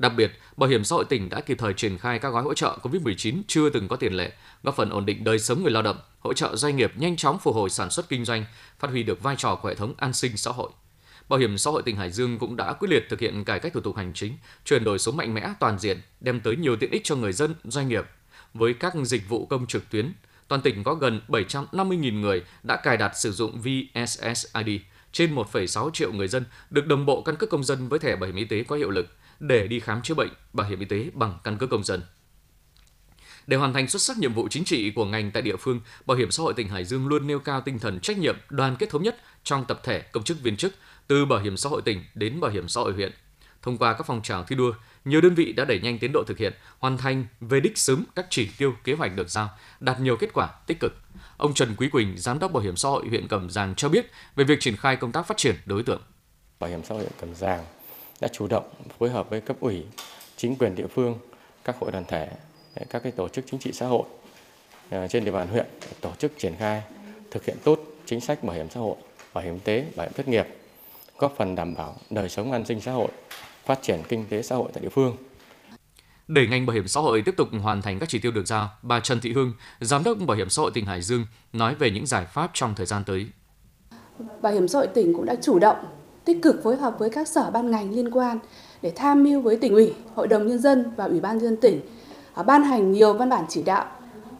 [0.00, 2.54] Đặc biệt, Bảo hiểm xã hội tỉnh đã kịp thời triển khai các gói hỗ
[2.54, 4.32] trợ COVID-19 chưa từng có tiền lệ,
[4.62, 7.38] góp phần ổn định đời sống người lao động, hỗ trợ doanh nghiệp nhanh chóng
[7.38, 8.44] phục hồi sản xuất kinh doanh,
[8.78, 10.70] phát huy được vai trò của hệ thống an sinh xã hội.
[11.28, 13.72] Bảo hiểm xã hội tỉnh Hải Dương cũng đã quyết liệt thực hiện cải cách
[13.72, 16.90] thủ tục hành chính, chuyển đổi số mạnh mẽ toàn diện, đem tới nhiều tiện
[16.90, 18.04] ích cho người dân, doanh nghiệp.
[18.54, 20.12] Với các dịch vụ công trực tuyến,
[20.48, 24.80] toàn tỉnh có gần 750.000 người đã cài đặt sử dụng VSSID,
[25.12, 28.26] trên 1,6 triệu người dân được đồng bộ căn cước công dân với thẻ bảo
[28.26, 29.06] hiểm y tế có hiệu lực
[29.40, 32.02] để đi khám chữa bệnh bảo hiểm y tế bằng căn cước công dân.
[33.46, 36.16] Để hoàn thành xuất sắc nhiệm vụ chính trị của ngành tại địa phương, Bảo
[36.16, 38.90] hiểm xã hội tỉnh Hải Dương luôn nêu cao tinh thần trách nhiệm, đoàn kết
[38.90, 40.74] thống nhất trong tập thể công chức viên chức
[41.06, 43.12] từ Bảo hiểm xã hội tỉnh đến Bảo hiểm xã hội huyện.
[43.62, 44.72] Thông qua các phong trào thi đua,
[45.04, 48.04] nhiều đơn vị đã đẩy nhanh tiến độ thực hiện, hoàn thành về đích sớm
[48.14, 49.50] các chỉ tiêu kế hoạch được giao,
[49.80, 50.92] đạt nhiều kết quả tích cực.
[51.36, 54.10] Ông Trần Quý Quỳnh, Giám đốc Bảo hiểm xã hội huyện Cẩm Giàng cho biết
[54.36, 56.02] về việc triển khai công tác phát triển đối tượng.
[56.60, 57.64] Bảo hiểm xã hội huyện Cẩm Giàng
[58.20, 58.64] đã chủ động
[58.98, 59.84] phối hợp với cấp ủy,
[60.36, 61.18] chính quyền địa phương,
[61.64, 62.28] các hội đoàn thể,
[62.90, 64.04] các cái tổ chức chính trị xã hội
[64.90, 65.66] à, trên địa bàn huyện
[66.00, 66.82] tổ chức triển khai
[67.30, 68.96] thực hiện tốt chính sách bảo hiểm xã hội,
[69.34, 70.46] bảo hiểm y tế, bảo hiểm thất nghiệp,
[71.18, 73.08] góp phần đảm bảo đời sống an sinh xã hội,
[73.64, 75.16] phát triển kinh tế xã hội tại địa phương.
[76.28, 78.68] Để ngành bảo hiểm xã hội tiếp tục hoàn thành các chỉ tiêu được giao,
[78.82, 81.90] bà Trần Thị Hương, Giám đốc Bảo hiểm xã hội tỉnh Hải Dương nói về
[81.90, 83.26] những giải pháp trong thời gian tới.
[84.42, 85.76] Bảo hiểm xã hội tỉnh cũng đã chủ động
[86.30, 88.38] tích cực phối hợp với các sở ban ngành liên quan
[88.82, 91.56] để tham mưu với tỉnh ủy, hội đồng nhân dân và ủy ban nhân dân
[91.56, 91.80] tỉnh
[92.34, 93.86] à, ban hành nhiều văn bản chỉ đạo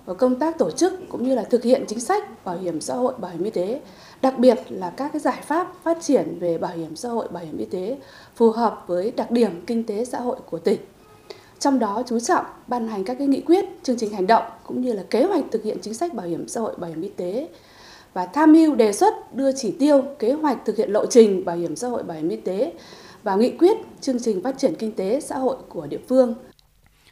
[0.07, 2.94] và công tác tổ chức cũng như là thực hiện chính sách bảo hiểm xã
[2.94, 3.81] hội, bảo hiểm y tế,
[4.22, 7.44] đặc biệt là các cái giải pháp phát triển về bảo hiểm xã hội, bảo
[7.44, 7.98] hiểm y tế
[8.35, 10.81] phù hợp với đặc điểm kinh tế xã hội của tỉnh.
[11.59, 14.81] Trong đó chú trọng ban hành các cái nghị quyết, chương trình hành động cũng
[14.81, 17.09] như là kế hoạch thực hiện chính sách bảo hiểm xã hội, bảo hiểm y
[17.09, 17.48] tế
[18.14, 21.57] và tham mưu đề xuất đưa chỉ tiêu, kế hoạch thực hiện lộ trình bảo
[21.57, 22.73] hiểm xã hội, bảo hiểm y tế
[23.23, 26.35] và nghị quyết chương trình phát triển kinh tế xã hội của địa phương.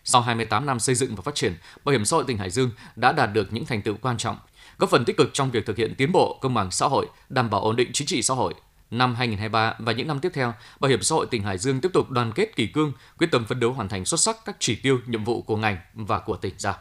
[0.04, 2.70] Sau 28 năm xây dựng và phát triển, Bảo hiểm xã hội tỉnh Hải Dương
[2.96, 4.38] đã đạt được những thành tựu quan trọng,
[4.78, 7.50] góp phần tích cực trong việc thực hiện tiến bộ công bằng xã hội, đảm
[7.50, 8.54] bảo ổn định chính trị xã hội.
[8.90, 11.90] Năm 2023 và những năm tiếp theo, Bảo hiểm xã hội tỉnh Hải Dương tiếp
[11.92, 14.74] tục đoàn kết kỳ cương, quyết tâm phấn đấu hoàn thành xuất sắc các chỉ
[14.74, 16.74] tiêu, nhiệm vụ của ngành và của tỉnh giao.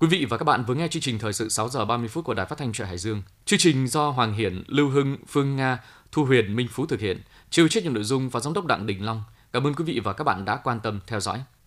[0.00, 2.24] Quý vị và các bạn vừa nghe chương trình thời sự 6 giờ 30 phút
[2.24, 3.22] của Đài Phát thanh Trại Hải Dương.
[3.44, 5.78] Chương trình do Hoàng Hiển, Lưu Hưng, Phương Nga,
[6.12, 8.86] Thu Huyền, Minh Phú thực hiện, chịu trách nhiệm nội dung và giám đốc Đặng
[8.86, 9.22] Đình Long.
[9.52, 11.42] Cảm ơn quý vị và các bạn đã quan tâm theo dõi.